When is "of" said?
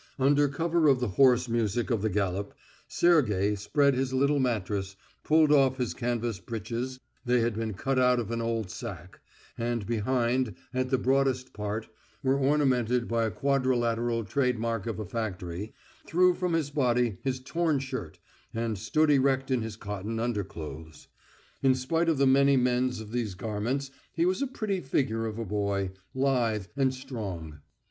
0.87-0.99, 1.91-2.01, 8.19-8.31, 14.87-14.97, 22.09-22.17, 25.27-25.37